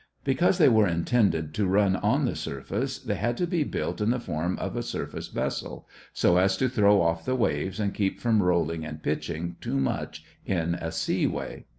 [0.23, 4.09] Because they were intended to run on the surface they had to be built in
[4.09, 8.19] the form of a surface vessel, so as to throw off the waves and keep
[8.19, 11.65] from rolling and pitching too much in a seaway.